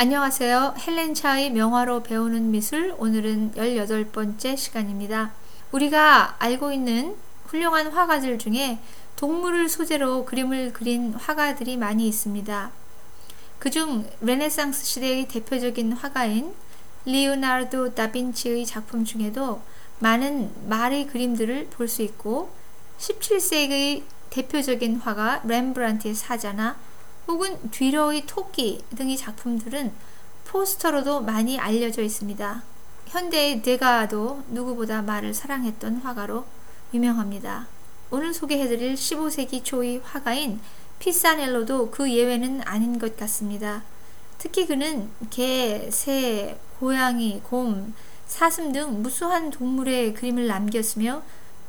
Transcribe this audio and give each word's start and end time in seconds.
안녕하세요. 0.00 0.76
헬렌 0.86 1.12
차의 1.12 1.50
명화로 1.50 2.04
배우는 2.04 2.52
미술 2.52 2.94
오늘은 2.98 3.54
18번째 3.56 4.56
시간입니다. 4.56 5.32
우리가 5.72 6.36
알고 6.38 6.70
있는 6.70 7.16
훌륭한 7.46 7.88
화가들 7.88 8.38
중에 8.38 8.78
동물을 9.16 9.68
소재로 9.68 10.24
그림을 10.24 10.72
그린 10.72 11.14
화가들이 11.14 11.78
많이 11.78 12.06
있습니다. 12.06 12.70
그중 13.58 14.08
르네상스 14.20 14.84
시대의 14.84 15.26
대표적인 15.26 15.90
화가인 15.94 16.54
레오나르도 17.04 17.96
다빈치의 17.96 18.66
작품 18.66 19.04
중에도 19.04 19.62
많은 19.98 20.52
말의 20.68 21.08
그림들을 21.08 21.70
볼 21.70 21.88
수 21.88 22.02
있고 22.02 22.52
17세기의 23.00 24.04
대표적인 24.30 24.98
화가 24.98 25.42
렘브란트의 25.42 26.14
사자나 26.14 26.76
혹은 27.28 27.70
뒤로의 27.70 28.24
토끼 28.26 28.82
등의 28.96 29.18
작품들은 29.18 29.92
포스터로도 30.46 31.20
많이 31.20 31.58
알려져 31.58 32.02
있습니다. 32.02 32.62
현대의 33.06 33.60
데가도 33.62 34.44
누구보다 34.48 35.02
말을 35.02 35.34
사랑했던 35.34 35.96
화가로 35.98 36.46
유명합니다. 36.94 37.68
오늘 38.10 38.32
소개해드릴 38.32 38.94
15세기 38.94 39.62
초의 39.62 40.00
화가인 40.02 40.58
피사넬로도 40.98 41.90
그 41.90 42.10
예외는 42.10 42.62
아닌 42.64 42.98
것 42.98 43.14
같습니다. 43.18 43.82
특히 44.38 44.66
그는 44.66 45.10
개, 45.28 45.90
새, 45.90 46.58
고양이, 46.80 47.42
곰, 47.44 47.94
사슴 48.26 48.72
등 48.72 49.02
무수한 49.02 49.50
동물의 49.50 50.14
그림을 50.14 50.46
남겼으며 50.46 51.22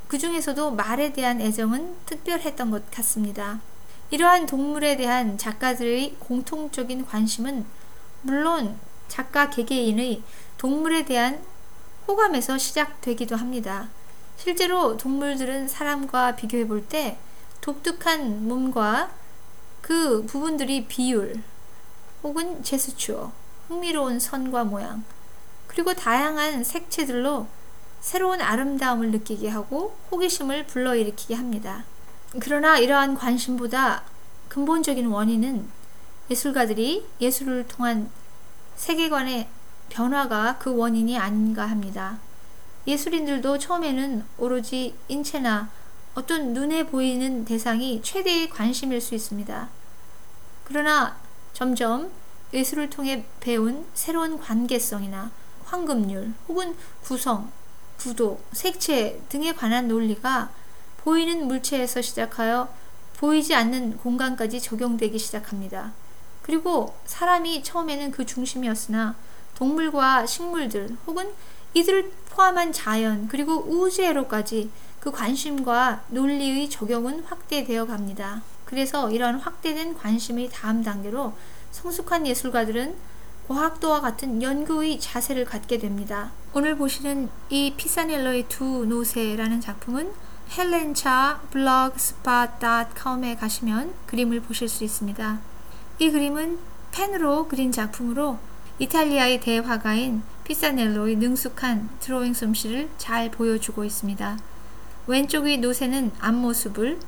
그 0.07 0.17
중에서도 0.17 0.71
말에 0.71 1.11
대한 1.11 1.41
애정은 1.41 1.95
특별했던 2.05 2.71
것 2.71 2.89
같습니다. 2.91 3.59
이러한 4.11 4.45
동물에 4.45 4.97
대한 4.97 5.37
작가들의 5.37 6.15
공통적인 6.19 7.05
관심은 7.05 7.65
물론 8.23 8.79
작가 9.07 9.49
개개인의 9.49 10.23
동물에 10.57 11.05
대한 11.05 11.41
호감에서 12.07 12.57
시작되기도 12.57 13.35
합니다. 13.35 13.89
실제로 14.37 14.97
동물들은 14.97 15.67
사람과 15.67 16.35
비교해 16.35 16.65
볼 16.65 16.87
때 16.87 17.17
독특한 17.61 18.47
몸과 18.47 19.11
그 19.81 20.25
부분들이 20.25 20.85
비율 20.87 21.43
혹은 22.23 22.63
제스처, 22.63 23.31
흥미로운 23.67 24.19
선과 24.19 24.63
모양, 24.63 25.03
그리고 25.67 25.93
다양한 25.93 26.63
색채들로 26.63 27.47
새로운 28.01 28.41
아름다움을 28.41 29.11
느끼게 29.11 29.49
하고 29.49 29.95
호기심을 30.11 30.67
불러일으키게 30.67 31.35
합니다. 31.35 31.83
그러나 32.37 32.77
이러한 32.77 33.15
관심보다 33.15 34.03
근본적인 34.49 35.07
원인은 35.07 35.67
예술가들이 36.29 37.07
예술을 37.19 37.67
통한 37.67 38.11
세계관의 38.75 39.47
변화가 39.89 40.59
그 40.59 40.75
원인이 40.75 41.17
아닌가 41.17 41.65
합니다. 41.65 42.19
예술인들도 42.85 43.57
처음에는 43.57 44.23
오로지 44.37 44.95
인체나 45.07 45.69
어떤 46.13 46.53
눈에 46.53 46.83
보이는 46.83 47.45
대상이 47.45 48.01
최대의 48.03 48.49
관심일 48.49 49.01
수 49.01 49.15
있습니다. 49.15 49.69
그러나 50.65 51.17
점점 51.53 52.11
예술을 52.53 52.89
통해 52.89 53.25
배운 53.39 53.85
새로운 53.93 54.39
관계성이나 54.39 55.31
황금률 55.65 56.33
혹은 56.47 56.75
구성, 57.03 57.51
구도, 57.97 58.39
색채 58.53 59.21
등에 59.29 59.53
관한 59.53 59.87
논리가 59.87 60.51
보이는 61.03 61.47
물체에서 61.47 62.01
시작하여 62.01 62.69
보이지 63.17 63.53
않는 63.53 63.97
공간까지 63.97 64.61
적용되기 64.61 65.19
시작합니다. 65.19 65.91
그리고 66.41 66.95
사람이 67.05 67.63
처음에는 67.63 68.11
그 68.11 68.25
중심이었으나 68.25 69.15
동물과 69.55 70.25
식물들 70.25 70.97
혹은 71.05 71.31
이들을 71.73 72.11
포함한 72.29 72.71
자연 72.71 73.27
그리고 73.27 73.57
우주애로까지 73.67 74.69
그 74.99 75.11
관심과 75.11 76.05
논리의 76.09 76.69
적용은 76.69 77.23
확대되어 77.23 77.85
갑니다. 77.85 78.41
그래서 78.65 79.11
이러한 79.11 79.35
확대된 79.35 79.97
관심의 79.97 80.49
다음 80.51 80.83
단계로 80.83 81.33
성숙한 81.71 82.25
예술가들은 82.27 82.95
과학도와 83.47 84.01
같은 84.01 84.41
연구의 84.41 84.99
자세를 84.99 85.45
갖게 85.45 85.77
됩니다. 85.77 86.31
오늘 86.53 86.77
보시는 86.77 87.29
이 87.49 87.73
피사넬러의 87.75 88.47
두 88.47 88.85
노새라는 88.85 89.59
작품은 89.59 90.11
헬렌차 90.51 91.41
블로그스팟.com에 91.51 93.35
가시면 93.35 93.93
그림을 94.07 94.39
보실 94.41 94.67
수 94.67 94.83
있습니다. 94.83 95.39
이 95.99 96.09
그림은 96.09 96.57
펜으로 96.91 97.47
그린 97.47 97.71
작품으로 97.71 98.39
이탈리아의 98.79 99.41
대화가인 99.41 100.23
피사넬로의 100.45 101.17
능숙한 101.17 101.89
드로잉 101.99 102.33
솜씨를 102.33 102.89
잘 102.97 103.29
보여주고 103.29 103.83
있습니다. 103.85 104.39
왼쪽의 105.05 105.59
노새는 105.59 106.11
앞모습을 106.19 106.99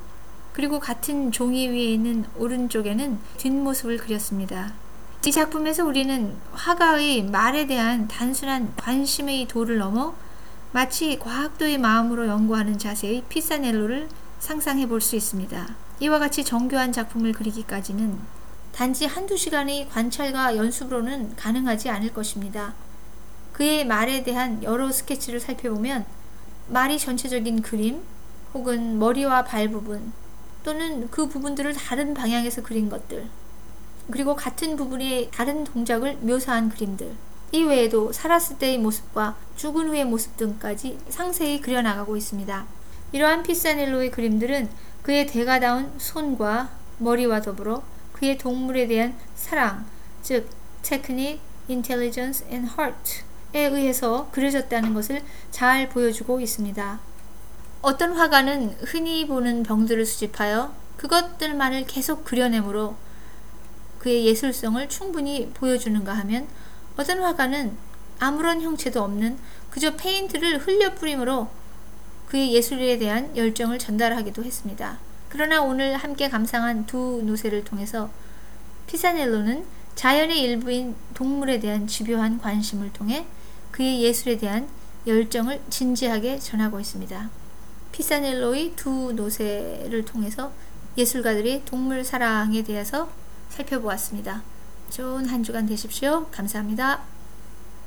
그리고 0.54 0.80
같은 0.80 1.32
종이 1.32 1.68
위에 1.68 1.94
있는 1.94 2.26
오른쪽에는 2.38 3.18
뒷모습을 3.38 3.98
그렸습니다. 3.98 4.74
이 5.26 5.32
작품에서 5.32 5.86
우리는 5.86 6.36
화가의 6.52 7.24
말에 7.24 7.66
대한 7.66 8.08
단순한 8.08 8.74
관심의 8.76 9.48
도를 9.48 9.80
넘어 9.80 10.14
마치 10.74 11.20
과학도의 11.20 11.78
마음으로 11.80 12.28
연구하는 12.28 12.78
자세의 12.78 13.24
피사넬로를 13.28 14.08
상상해 14.40 14.88
볼 14.88 15.02
수 15.02 15.18
있습니다. 15.18 15.76
이와 16.00 16.18
같이 16.18 16.46
정교한 16.46 16.94
작품을 16.94 17.34
그리기까지는 17.34 18.18
단지 18.72 19.06
한두 19.06 19.36
시간의 19.36 19.90
관찰과 19.90 20.56
연습으로는 20.56 21.36
가능하지 21.36 21.90
않을 21.90 22.14
것입니다. 22.14 22.74
그의 23.52 23.86
말에 23.86 24.24
대한 24.24 24.64
여러 24.64 24.90
스케치를 24.92 25.42
살펴보면 25.42 26.06
말이 26.70 26.98
전체적인 26.98 27.62
그림 27.64 28.02
혹은 28.54 28.98
머리와 28.98 29.44
발 29.44 29.68
부분 29.70 30.14
또는 30.64 31.10
그 31.12 31.28
부분들을 31.28 31.74
다른 31.74 32.14
방향에서 32.14 32.64
그린 32.64 32.90
것들 32.90 33.28
그리고 34.10 34.36
같은 34.36 34.78
부분의 34.78 35.32
다른 35.32 35.66
동작을 35.66 36.18
묘사한 36.22 36.70
그림들 36.70 37.14
이 37.52 37.64
외에도 37.64 38.12
살았을 38.14 38.58
때의 38.58 38.78
모습과 38.78 39.36
죽은 39.58 39.90
후의 39.90 40.06
모습 40.06 40.38
등까지 40.38 40.98
상세히 41.10 41.60
그려나가고 41.60 42.16
있습니다. 42.16 42.66
이러한 43.12 43.44
피사넬로의 43.44 44.12
그림들은 44.12 44.70
그의 45.04 45.28
대가다운 45.28 45.92
손과 45.98 46.70
머리와 47.00 47.42
더불어 47.42 47.84
그의 48.14 48.38
동물에 48.38 48.88
대한 48.88 49.16
사랑, 49.36 49.86
즉 50.22 50.50
technique, 50.84 51.42
intelligence 51.68 52.46
and 52.50 52.64
heart에 52.64 53.66
의해서 53.66 54.30
그려졌다는 54.32 54.94
것을 54.94 55.22
잘 55.50 55.90
보여주고 55.90 56.40
있습니다. 56.40 57.00
어떤 57.82 58.14
화가는 58.14 58.78
흔히 58.86 59.28
보는 59.28 59.64
병들을 59.64 60.06
수집하여 60.06 60.74
그것들만을 60.98 61.88
계속 61.88 62.24
그려내므로 62.24 62.96
그의 64.00 64.26
예술성을 64.28 64.88
충분히 64.88 65.50
보여주는가 65.54 66.14
하면 66.14 66.48
어떤 67.02 67.20
화가는 67.20 67.76
아무런 68.20 68.62
형체도 68.62 69.02
없는 69.02 69.40
그저 69.72 69.96
페인트를 69.96 70.60
흘려 70.60 70.94
뿌림으로 70.94 71.50
그의 72.28 72.54
예술에 72.54 73.00
대한 73.00 73.36
열정을 73.36 73.80
전달하기도 73.80 74.44
했습니다. 74.44 75.00
그러나 75.28 75.64
오늘 75.64 75.98
함께 75.98 76.30
감상한 76.30 76.86
두 76.86 77.24
노세를 77.26 77.64
통해서 77.64 78.12
피사넬로는 78.86 79.66
자연의 79.96 80.42
일부인 80.42 80.96
동물에 81.16 81.60
대한 81.60 81.88
집요한 81.88 82.38
관심을 82.38 82.94
통해 82.94 83.26
그의 83.72 84.04
예술에 84.04 84.38
대한 84.38 84.68
열정을 85.08 85.60
진지하게 85.72 86.38
전하고 86.38 86.80
있습니다. 86.80 87.32
피사넬로의 87.94 88.74
두 88.76 89.14
노세를 89.14 90.06
통해서 90.06 90.52
예술가들이 90.98 91.64
동물 91.66 92.04
사랑에 92.04 92.62
대해서 92.62 93.10
살펴보았습니다. 93.50 94.44
좋은 94.92 95.26
한 95.28 95.42
주간 95.42 95.66
되십시오. 95.66 96.28
감사합니다. 96.32 97.00